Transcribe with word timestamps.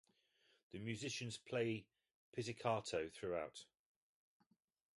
The 0.71 0.79
musicians 0.79 1.37
play 1.37 1.85
pizzicato 2.33 3.07
throughout. 3.13 3.65